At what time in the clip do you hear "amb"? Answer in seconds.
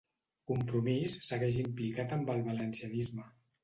2.19-2.37